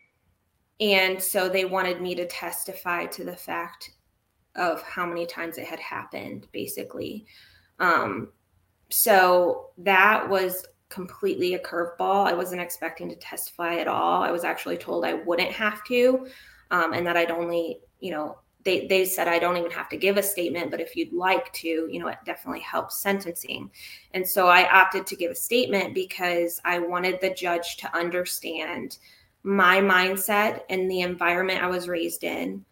[0.80, 3.92] And so they wanted me to testify to the fact
[4.56, 7.26] of how many times it had happened, basically.
[7.80, 8.30] Um,
[8.90, 12.28] so that was completely a curveball.
[12.28, 14.24] I wasn't expecting to testify at all.
[14.24, 16.28] I was actually told I wouldn't have to,
[16.72, 19.98] um, and that I'd only, you know, they, they said I don't even have to
[19.98, 23.70] give a statement, but if you'd like to, you know, it definitely helps sentencing.
[24.14, 29.00] And so I opted to give a statement because I wanted the judge to understand
[29.44, 32.64] my mindset and the environment I was raised in.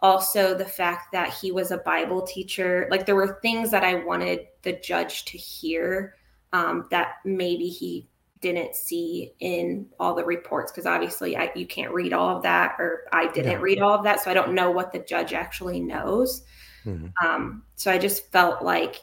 [0.00, 2.86] Also, the fact that he was a Bible teacher.
[2.90, 6.14] Like, there were things that I wanted the judge to hear
[6.52, 8.06] um, that maybe he
[8.40, 12.76] didn't see in all the reports because obviously I, you can't read all of that
[12.78, 13.58] or i didn't Yeah.
[13.60, 16.42] read all of that so i don't know what the judge actually knows
[16.84, 17.12] Mhm.
[17.24, 19.02] um, so i just felt like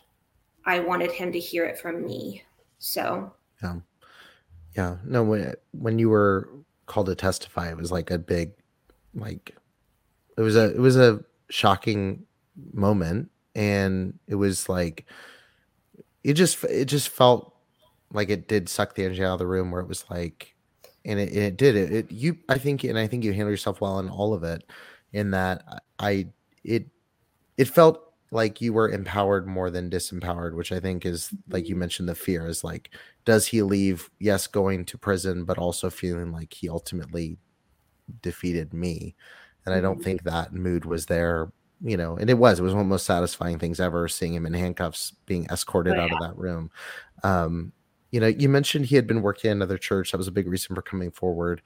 [0.65, 2.43] i wanted him to hear it from me
[2.79, 3.33] so
[4.75, 4.97] Yeah.
[5.05, 6.49] No, when when you were
[6.85, 8.51] called to testify, it was like a big,
[9.13, 9.55] like,
[10.37, 12.25] it was a it was a shocking
[12.73, 15.05] moment, and it was like,
[16.25, 17.54] it just it just felt
[18.13, 20.55] like it did suck the energy out of the room, where it was like,
[21.05, 22.11] and it, and it did it, it.
[22.11, 24.63] You, I think, and I think you handled yourself well in all of it.
[25.13, 25.63] In that,
[25.99, 26.27] I
[26.63, 26.87] it
[27.57, 31.75] it felt like you were empowered more than disempowered, which I think is like you
[31.75, 32.91] mentioned the fear is like
[33.25, 37.37] does he leave yes going to prison but also feeling like he ultimately
[38.21, 39.15] defeated me
[39.65, 40.03] and i don't Mhm.
[40.03, 42.89] think that mood was there you know and it was it was one of the
[42.89, 46.69] most satisfying things ever seeing him in handcuffs being escorted Oh, out of that room
[47.23, 47.73] um
[48.15, 50.11] you know you mentioned he had been working at another church.
[50.11, 51.61] That was a big reason for coming forward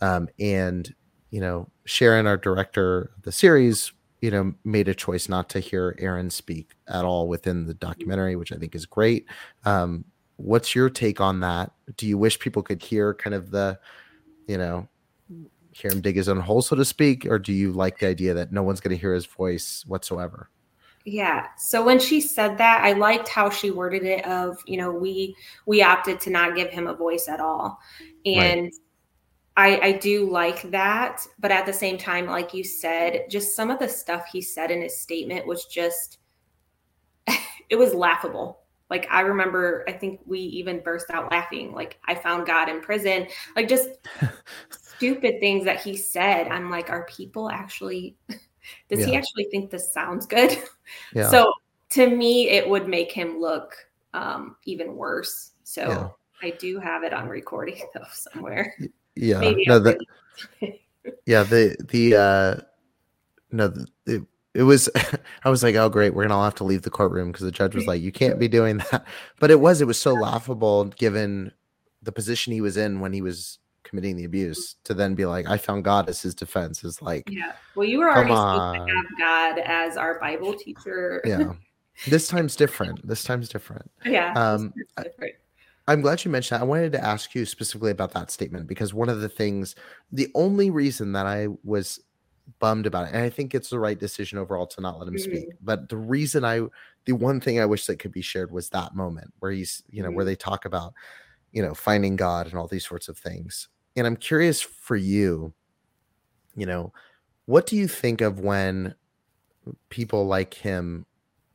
[0.00, 0.92] um and
[1.30, 5.60] you know sharon our director of the series you know made a choice not to
[5.60, 9.26] hear aaron speak at all within the documentary which i think is great.
[9.64, 10.04] Um
[10.36, 11.70] what's your take on that?
[11.96, 13.78] Do you wish people could hear kind of the
[14.48, 14.88] you know
[15.70, 18.34] hear him dig his own hole so to speak or do you like the idea
[18.34, 20.50] that no one's going to hear his voice whatsoever
[21.04, 21.48] yeah.
[21.56, 25.34] So when she said that i liked how she worded it of you know we
[25.66, 27.78] we opted to not give him a voice at all.
[28.24, 28.72] And
[29.54, 31.26] I, I do like that.
[31.38, 34.70] But at the same time like you said just some of the stuff he said
[34.70, 36.18] in his statement was just
[37.68, 38.60] it was laughable.
[38.88, 41.72] Like i remember i think we even burst out laughing.
[41.72, 43.26] Like i found god in prison.
[43.56, 43.88] Like just
[44.70, 46.46] stupid things that he said.
[46.46, 48.16] I'm like are people actually
[48.88, 50.56] does he actually think this sounds good?
[51.14, 51.28] Yeah.
[51.30, 51.52] So
[51.90, 53.74] to me it would make him look
[54.14, 55.52] um, even worse.
[55.64, 56.08] So Yeah.
[56.42, 58.74] i do have it on recording though somewhere.
[59.14, 59.40] Yeah.
[59.40, 59.98] Maybe no that
[61.26, 62.60] yeah the the uh
[63.50, 64.22] no the, it,
[64.54, 64.88] it was
[65.44, 67.50] i was like oh great we're gonna all have to leave the courtroom because the
[67.50, 69.04] judge was like you can't be doing that.
[69.40, 71.52] But it was it was so laughable given
[72.02, 75.46] the position he was in when he was committing the abuse to then be like
[75.48, 77.52] i found god as his defense is like yeah.
[77.74, 81.20] Well you were already supposed to have god as our bible teacher.
[81.24, 81.52] Yeah.
[82.08, 83.06] This time's different.
[83.06, 83.90] This time's different.
[84.04, 84.32] Yeah.
[84.34, 85.34] Um, different.
[85.88, 86.62] I'm glad you mentioned that.
[86.62, 89.74] I wanted to ask you specifically about that statement because one of the things,
[90.10, 92.00] the only reason that I was
[92.60, 95.18] bummed about it, and I think it's the right decision overall to not let him
[95.18, 96.60] speak, but the reason I,
[97.04, 100.02] the one thing I wish that could be shared was that moment where he's, you
[100.02, 100.28] know, where Mhm.
[100.28, 100.94] they talk about,
[101.52, 103.68] you know, finding God and all these sorts of things.
[103.96, 105.52] And I'm curious for you,
[106.56, 106.92] you know,
[107.46, 108.94] what do you think of when
[109.90, 111.06] people like him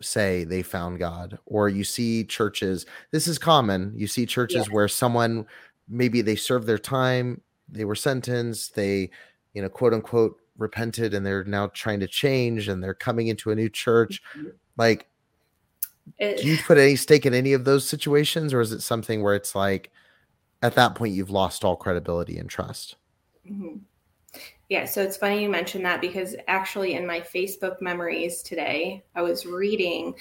[0.02, 3.92] say they found God, or you see churches, this is common.
[3.96, 5.46] You see churches where someone
[5.90, 9.10] maybe they served their time, they were sentenced, they,
[9.54, 13.52] you know, quote unquote, repented and they're now trying to change and they're coming into
[13.52, 14.22] a new church.
[14.38, 14.50] Mm-hmm.
[14.78, 15.08] Like,
[16.18, 19.22] It- do you put any stake in any of those situations, or is it something
[19.22, 19.92] where it's like
[20.62, 22.96] at that point you've lost all credibility and trust?
[23.50, 23.82] Mhm.
[24.70, 29.22] Yeah, so it's funny you mentioned that because actually in my Facebook memories today, I
[29.22, 30.16] was reading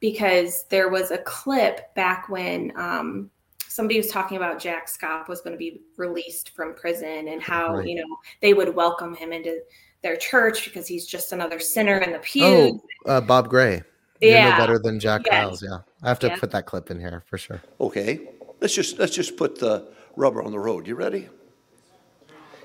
[0.00, 3.30] because there was a clip back when um,
[3.68, 7.76] somebody was talking about Jack Schaap was going to be released from prison and how,
[7.76, 7.86] Right.
[7.86, 9.60] you know, they would welcome him into
[10.02, 12.44] their church because he's just another sinner in the pew.
[12.44, 13.82] Oh, uh, Bob Gray.
[14.20, 14.58] You know yeah.
[14.58, 15.34] better than Jack Yes.
[15.34, 15.62] Hyles.
[15.62, 15.78] Yeah.
[16.02, 16.36] I have to yeah.
[16.36, 17.62] put that clip in here for sure.
[17.80, 18.28] Okay,
[18.60, 19.86] let's just let's just put the
[20.16, 20.86] rubber on the road.
[20.86, 21.28] You ready?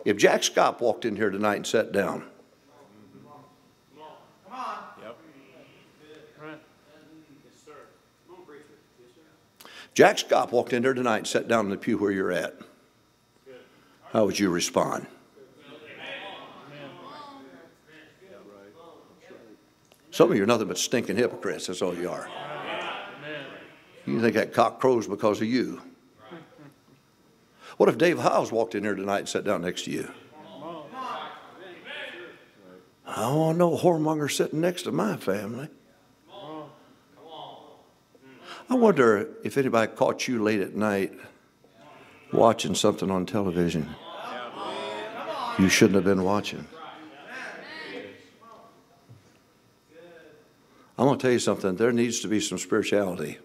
[0.06, 2.26] If Jack Schaap walked in here tonight and sat down,
[9.93, 12.56] Jack Schaap walked in there tonight and sat down in the pew where you're at.
[14.12, 15.08] How would you respond?
[20.12, 21.68] Some of you are nothing but stinking hypocrites.
[21.68, 22.30] That's all you are.
[24.05, 25.82] You think that cock crows because of you.
[27.78, 30.12] What if Dave Hyles walked in here tonight and sat down next to you?
[33.05, 35.70] I don't want no whoremonger sitting next to my family.
[38.70, 41.14] I wonder if anybody caught you late at night
[42.32, 43.89] watching something on television
[45.62, 46.66] you shouldn't have been watching.
[51.02, 51.76] I'm going to tell you something.
[51.76, 53.39] There needs to be some spirituality,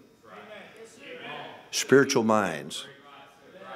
[1.71, 2.85] spiritual minds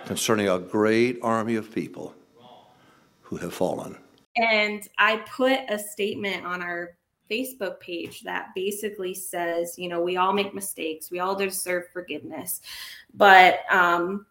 [0.05, 2.13] concerning a great army of people
[3.23, 3.97] who have fallen.
[4.37, 6.95] And I put a statement on our
[7.27, 12.61] Facebook page that basically says, you know, we all make mistakes, we all deserve forgiveness,
[13.15, 14.27] but um,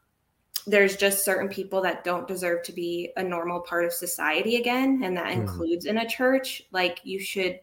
[0.65, 5.01] there's just certain people that don't deserve to be a normal part of society again,
[5.03, 5.41] and that mm.
[5.41, 6.63] includes in a church.
[6.71, 7.59] Like you should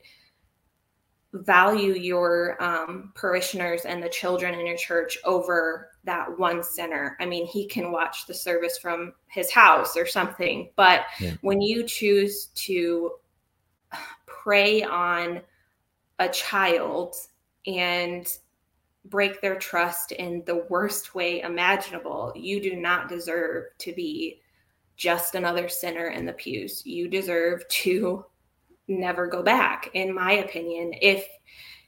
[1.45, 7.17] value your um, parishioners and the children in your church over that one sinner.
[7.19, 11.33] I mean, he can watch the service from his house or something, but yeah.
[11.41, 13.11] when you choose to
[14.25, 15.41] prey on
[16.19, 17.15] a child
[17.65, 18.27] and
[19.05, 24.41] break their trust in the worst way imaginable, you do not deserve to be
[24.95, 26.85] just another sinner in the pews.
[26.85, 28.25] You deserve to
[28.87, 30.93] never go back in my opinion.
[31.01, 31.27] If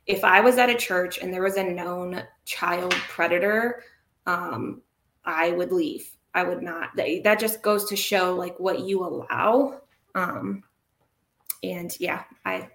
[0.06, 3.84] if I was at a church and there was a known child predator,
[4.26, 4.82] um,
[5.24, 6.10] I would leave.
[6.34, 6.96] I would not.
[6.96, 9.82] That just goes to show like what you allow.
[10.16, 10.64] Um,
[11.64, 12.70] and yeah, I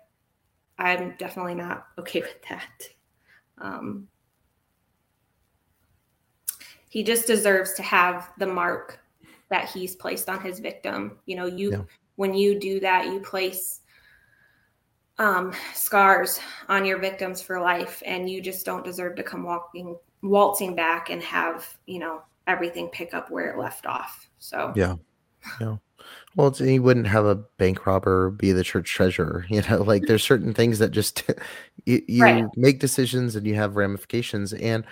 [0.79, 2.89] I'm definitely not okay with that.
[3.59, 4.09] Um,
[6.89, 9.01] he just deserves to have the mark
[9.51, 11.19] that he's placed on his victim.
[11.27, 11.83] You know, you yeah.
[12.17, 13.81] when you do that, you place
[15.19, 19.97] um, scars on your victims for life, and you just don't deserve to come walking
[20.23, 24.29] waltzing back and have you know everything pick up where it left off.
[24.39, 24.97] So yeah,
[25.61, 25.77] yeah.
[26.37, 29.47] Well, he wouldn't have a bank robber be the church treasurer.
[29.51, 31.23] You know, like there's certain things that just
[31.87, 32.47] you, you right.
[32.57, 34.53] make decisions and you have ramifications.
[34.53, 34.85] And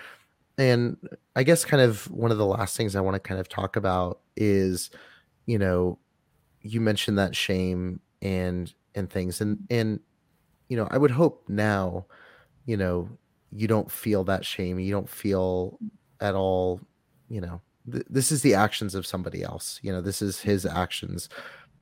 [0.57, 0.97] and
[1.35, 3.75] I guess kind of one of the last things I want to kind of talk
[3.75, 4.91] about is,
[5.45, 5.97] you know,
[6.61, 9.99] you mentioned that shame and and things and and
[10.73, 12.07] you know, I would hope now,
[12.65, 13.07] you know,
[13.51, 14.79] you don't feel that shame.
[14.79, 15.77] You don't feel
[16.19, 16.81] at all,
[17.29, 19.79] you know, this is the actions of somebody else.
[19.83, 21.29] You know, this is his actions.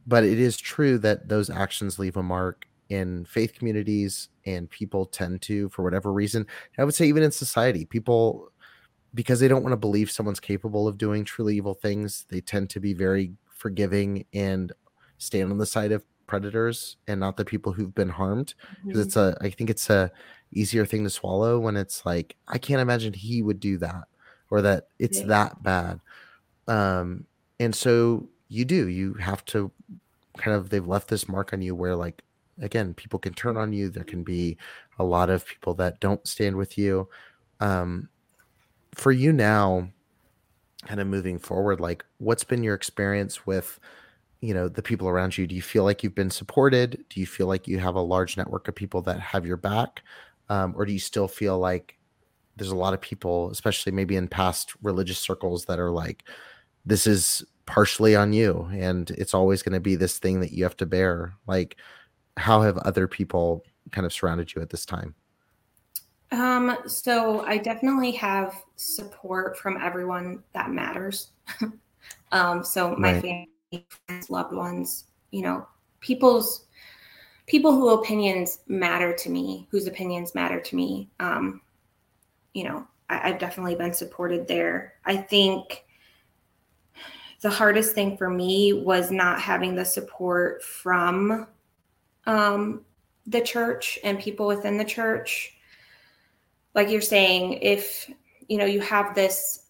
[0.05, 5.05] But it is true that those actions leave a mark in faith communities and people
[5.05, 6.45] tend to for whatever reason.
[6.77, 8.51] I would say even in society, people
[9.13, 12.69] because they don't want to believe someone's capable of doing truly evil things, they tend
[12.71, 14.73] to be very forgiving and
[15.17, 18.53] stand on the side of predators and not the people who've been harmed
[18.85, 19.07] because mm-hmm.
[19.07, 20.09] it's a i think it's a
[20.53, 24.05] easier thing to swallow when it's like i can't imagine he would do that
[24.51, 25.27] or that it's yeah.
[25.27, 25.99] that bad.
[26.67, 27.25] Um,
[27.59, 29.71] and so you do, you have to
[30.37, 32.21] kind of, they've left this mark on you where, like,
[32.61, 33.89] again, people can turn on you.
[33.89, 34.57] There can be
[34.99, 37.07] a lot of people that don't stand with you.
[37.61, 38.09] Um,
[38.93, 39.87] for you now,
[40.85, 43.79] kind of moving forward, like, what's been your experience with?
[44.41, 47.25] You know the people around you do you feel like you've been supported do you
[47.25, 50.01] feel like you have a large network of people that have your back
[50.49, 51.97] um, or do you still feel like
[52.55, 56.23] there's a lot of people, especially maybe in past religious circles, that are like,
[56.85, 60.63] this is partially on you and it's always going to be this thing that you
[60.63, 61.33] have to bear.
[61.47, 61.77] Like,
[62.37, 65.15] how have other people kind of surrounded you at this time?
[66.31, 71.31] Um, so I definitely have support from everyone that matters.
[72.31, 73.21] um, so my right.
[73.21, 73.49] family,
[74.07, 75.67] friends, loved ones, you know,
[75.99, 76.65] people's
[77.47, 81.09] people whose opinions matter to me, whose opinions matter to me.
[81.19, 81.61] Um,
[82.53, 84.95] you know, I, I've definitely been supported there.
[85.05, 85.85] I think
[87.41, 91.47] the hardest thing for me was not having the support from
[92.25, 92.85] um,
[93.25, 95.55] the church and people within the church.
[96.75, 98.09] Like you're saying, if
[98.47, 99.60] you know you have this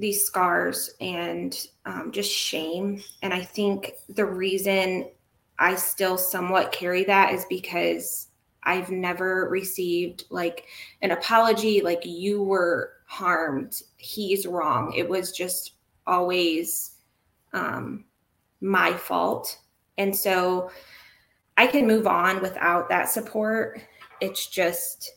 [0.00, 5.10] these scars and um, just shame, and I think the reason
[5.58, 8.28] I still somewhat carry that is because
[8.64, 10.64] I've never received like
[11.02, 14.92] an apology, like you were harmed, he's wrong.
[14.96, 15.74] It was just
[16.06, 16.96] always
[17.52, 18.04] um,
[18.60, 19.58] my fault.
[19.98, 20.70] And so
[21.56, 23.80] I can move on without that support.
[24.20, 25.12] It's just,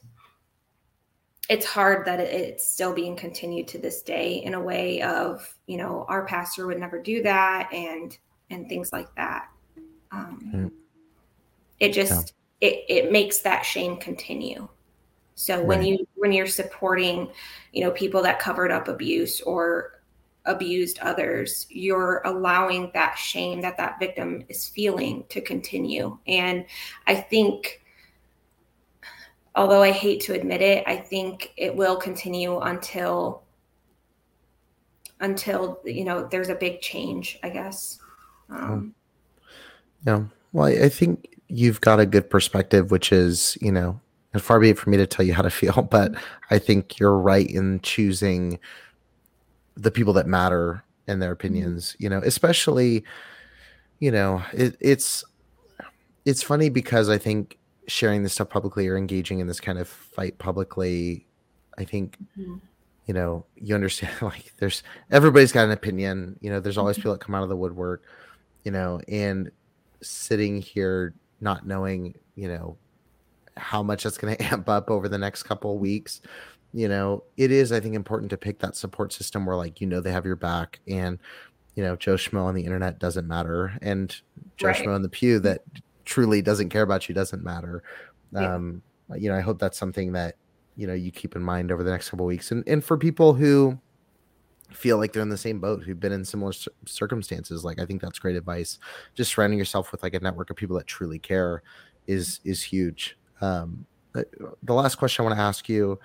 [1.50, 5.78] it's hard that it's still being continued to this day in a way of, you
[5.78, 8.18] know, our pastor would never do that and,
[8.50, 9.50] and things like that.
[10.12, 10.72] Um, mm.
[11.80, 12.70] It just, yeah.
[12.70, 14.70] it, it makes that shame continue.
[15.36, 15.66] So right.
[15.66, 17.30] when you, when you're supporting,
[17.74, 20.02] you know, people that covered up abuse or
[20.46, 26.18] abused others, you're allowing that shame that that victim is feeling to continue.
[26.26, 26.66] And
[27.06, 27.82] I think,
[29.56, 33.44] although I hate to admit it, I think it will continue until
[35.20, 37.40] until you know there's a big change.
[37.44, 38.00] I guess.
[38.50, 38.94] Um,
[40.06, 40.24] yeah.
[40.52, 44.00] Well, I think you've got a good perspective, which is you know,
[44.34, 46.14] and far be it for me to tell you how to feel, but
[46.52, 48.60] I think you're right in choosing
[49.76, 51.48] the people that matter and their mm-hmm.
[51.48, 53.04] opinions you know especially
[54.00, 55.24] you know it, it's
[56.26, 57.58] it's funny because i think
[57.88, 61.26] sharing this stuff publicly or engaging in this kind of fight publicly
[61.78, 62.56] i think mm-hmm.
[63.06, 67.04] you know you understand like there's everybody's got an opinion you know there's always mm-hmm.
[67.04, 68.04] people that come out of the woodwork
[68.64, 69.52] you know and
[70.02, 72.78] sitting here not knowing you know
[73.58, 76.22] how much that's going to amp up over the next couple weeks
[76.74, 79.88] you know, it is, I think, important to pick that support system where, like, you
[79.88, 81.20] know, they have your back and,
[81.76, 83.78] you know, Joe Schmo on the internet doesn't matter.
[83.82, 84.16] And
[84.58, 84.76] Joe right.
[84.76, 85.62] Schmo in the pew that
[86.06, 87.84] truly doesn't care about you doesn't matter.
[88.32, 88.56] Yeah.
[88.56, 88.82] Um,
[89.16, 90.36] you know, I hope that's something that,
[90.76, 92.52] you know, you keep in mind over the next couple weeks.
[92.52, 93.80] And, and for people who,
[94.74, 96.52] feel like they're in the same boat who've been in similar
[96.86, 98.80] circumstances like i think that's great advice
[99.16, 101.62] just surrounding yourself with like a network of people that truly care
[102.08, 106.00] is is huge um the last question i want to ask you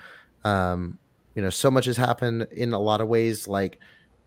[0.45, 0.99] um
[1.35, 3.79] you know so much has happened in a lot of ways like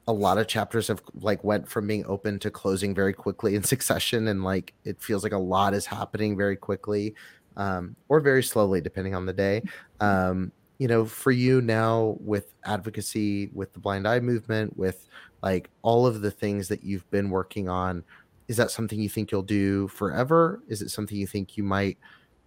[0.07, 3.63] a lot of chapters have like went from being open to closing very quickly in
[3.73, 7.13] succession and like it feels like a lot is happening very quickly
[7.57, 9.61] um or very slowly depending on the day.
[9.99, 15.07] Um you know for you now with advocacy with the blind eye movement with
[15.43, 18.03] like all of the things that you've been working on
[18.47, 20.61] is that something you think you'll do forever?
[20.67, 21.97] Is it something you think you might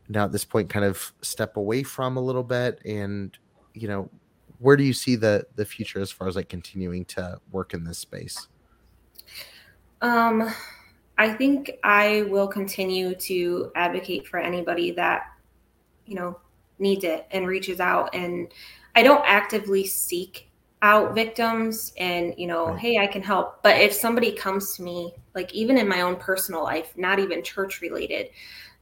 [0.09, 3.37] now at this point kind of step away from a little bit and
[3.75, 4.09] you know,
[4.65, 7.85] where do you see the the future as far as like continuing to work in
[7.85, 8.49] this space?
[10.01, 10.51] Um,
[11.19, 15.25] I think I will continue to advocate for anybody that
[16.07, 16.39] you know
[16.79, 18.49] needs it and reaches out and
[18.95, 20.49] I don't actively seek
[20.81, 22.79] out victims and you know right.
[22.79, 26.15] hey i can help but if somebody comes to me like even in my own
[26.17, 28.29] personal life not even church related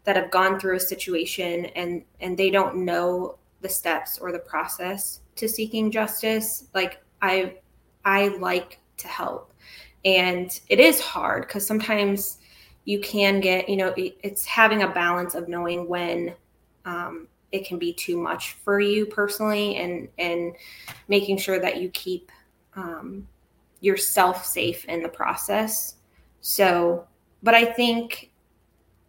[0.03, 4.39] that have gone through a situation and and they don't know the steps or the
[4.39, 7.55] process to seeking justice like i
[8.05, 9.53] i like to help.
[10.05, 12.39] And it is hard because sometimes
[12.85, 16.35] you can get you know it's having a balance of knowing when
[16.85, 20.55] um, it can be too much for you personally and and
[21.07, 22.33] making sure that you keep
[22.75, 23.29] um,
[23.81, 25.97] yourself safe in the process.
[26.41, 27.07] So
[27.45, 28.31] but i think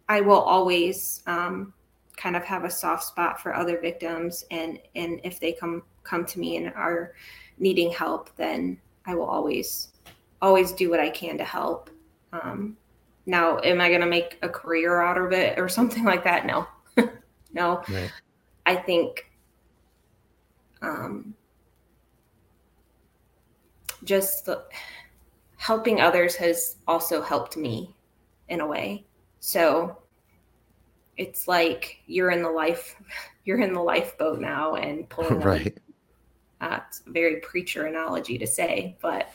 [0.08, 1.72] i will always um,
[2.16, 4.44] kind of have a soft spot for other victims.
[4.50, 7.14] And and if they come come to me and are
[7.56, 9.88] needing help then i will always
[10.42, 11.90] always do what i can to help.
[12.32, 12.76] Um,
[13.26, 16.46] now am i going to make a career out of it or something like that?
[16.46, 16.66] No.
[17.52, 17.84] No.
[17.88, 18.10] Right.
[18.66, 19.30] i think
[20.82, 21.34] um,
[24.04, 24.64] just the,
[25.56, 27.94] helping others has also helped me
[28.48, 29.06] in a way.
[29.40, 29.96] So
[31.16, 32.96] it's like you're in the life
[33.44, 35.78] you're in the lifeboat now and pulling right.
[36.60, 39.30] Uh, it's a very preacher analogy to say but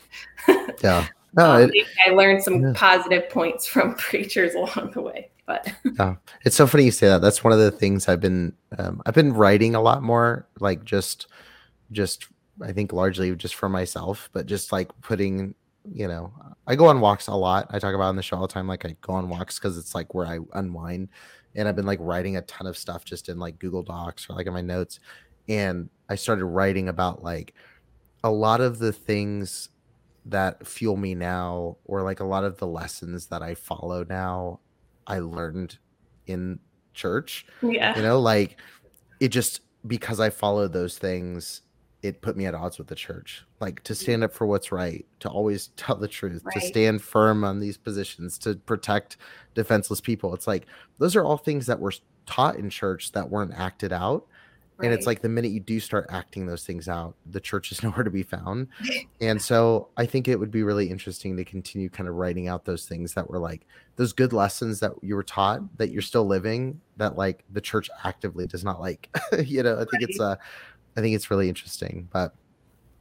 [0.83, 1.07] yeah.
[1.35, 2.73] No, um, it, I learned some yeah.
[2.75, 6.15] positive points from preachers along the way but yeah.
[6.43, 7.21] It's so funny you say that.
[7.21, 10.83] That's one of the things i've been um, i've been writing a lot more like
[10.83, 11.27] just
[11.91, 12.27] just
[12.63, 15.53] i think largely just for myself but just like putting
[15.93, 16.33] you know
[16.67, 17.67] i go on walks a lot.
[17.69, 18.67] I talk about on the show all the time.
[18.67, 21.09] Like i go on walks because it's like where i unwind
[21.55, 24.35] and I've been like writing a ton of stuff just in like Google Docs or
[24.35, 24.99] like in my notes.
[25.47, 27.53] And I started writing about like
[28.23, 29.69] a lot of the things
[30.25, 34.59] that fuel me now, or like a lot of the lessons that I follow now,
[35.07, 35.79] I learned
[36.27, 36.59] in
[36.93, 37.45] church.
[37.63, 37.95] Yeah.
[37.95, 38.57] You know, like
[39.19, 41.61] it just because I followed those things,
[42.01, 43.45] it put me at odds with the church.
[43.59, 46.53] Like to stand up for what's right, to always tell the truth, right.
[46.53, 49.17] to stand firm on these positions, to protect
[49.53, 50.33] defenseless people.
[50.33, 50.65] It's like
[50.97, 51.93] those are all things that were
[52.25, 54.25] taught in church that weren't acted out.
[54.77, 54.85] Right.
[54.85, 57.83] And it's like the minute you do start acting those things out, the church is
[57.83, 58.67] nowhere to be found.
[59.21, 62.63] and so I think it would be really interesting to continue kind of writing out
[62.63, 63.65] those things that were like
[63.97, 67.89] those good lessons that you were taught that you're still living that like the church
[68.05, 69.09] actively does not like.
[69.43, 70.03] you know, I think right.
[70.03, 70.37] it's uh
[70.99, 72.09] I think it's really interesting.
[72.11, 72.35] But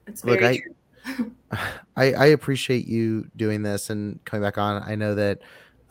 [0.06, 0.60] it's look, I,
[1.96, 4.82] I I appreciate you doing this and coming back on.
[4.82, 5.40] I know that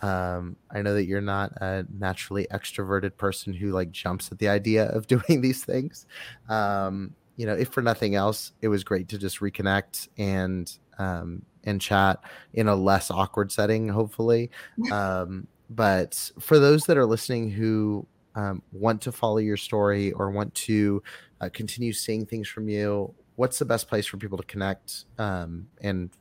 [0.02, 4.50] um, I know that you're not a naturally extroverted person who like jumps at the
[4.50, 6.06] idea of doing these things.
[6.50, 11.44] Um, you know, if for nothing else, it was great to just reconnect and um,
[11.66, 12.20] and chat
[12.54, 14.50] in a less awkward setting, hopefully.
[14.92, 18.08] Um, but for those that are listening who
[18.38, 21.02] um, want to follow your story or want to
[21.42, 25.68] uh, continue seeing things from you, what's the best place for people to connect um,
[25.82, 26.12] and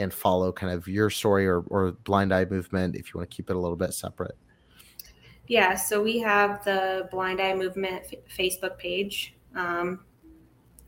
[0.00, 3.36] and follow kind of your story or, or blind eye movement if you want to
[3.36, 4.36] keep it a little bit separate?
[5.48, 10.04] Yeah so we have the blind eye movement f- facebook page um,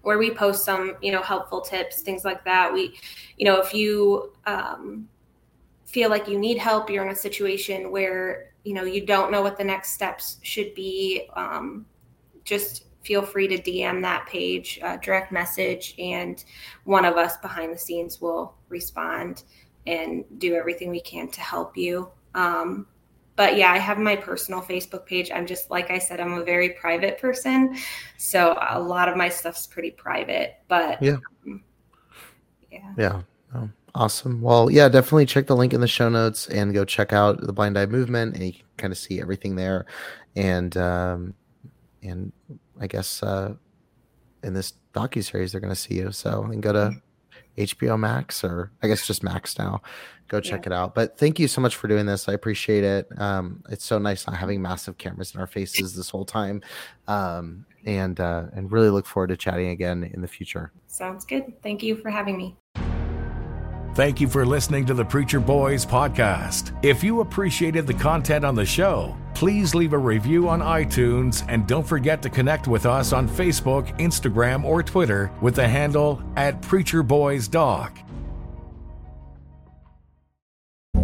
[0.03, 2.73] where we post some you know helpful tips things like that.
[2.73, 2.97] We
[3.37, 5.09] you know if you um,
[5.85, 9.43] feel like you need help you're in a situation where you know you don't know
[9.43, 11.87] what the next steps should be um,
[12.45, 16.45] just feel free to DM that page, uh, direct message, and
[16.85, 19.45] one of us behind the scenes will respond
[19.87, 22.11] and do everything we can to help you.
[22.35, 22.87] Um,
[23.37, 25.31] but yeah, I have my personal Facebook page.
[25.31, 27.77] I'm just like I said, I'm a very private person,
[28.19, 30.57] so a lot of my stuff's pretty private.
[30.69, 31.63] But yeah, um,
[32.71, 33.23] yeah, yeah.
[33.55, 34.41] Oh, awesome.
[34.41, 37.53] Well, yeah, definitely check the link in the show notes and go check out the
[37.53, 39.86] Blind Eye Movement, and you can kind of see everything there.
[40.36, 41.34] And um,
[42.03, 42.32] and
[42.80, 43.55] I guess uh,
[44.43, 46.12] in this docu series they're going to see you.
[46.12, 46.93] So and go to
[47.59, 47.99] HBO.
[47.99, 49.82] Max or I guess just Max now.
[50.28, 50.72] Go check yeah.
[50.72, 50.95] it out.
[50.95, 52.28] But thank you so much for doing this.
[52.28, 53.09] I appreciate it.
[53.18, 56.62] Um, it's so nice not having massive cameras in our faces this whole time,
[57.09, 60.72] um, and uh, and really look forward to chatting again in the future.
[60.86, 61.61] Sounds good.
[61.62, 62.57] Thank you for having me.
[63.95, 66.72] Thank you for listening to the Preacher Boys podcast.
[66.84, 71.66] If you appreciated the content on the show, please leave a review on iTunes and
[71.66, 76.62] don't forget to connect with us on Facebook, Instagram, or Twitter with the handle at
[76.62, 77.99] Preacher Boys Doc.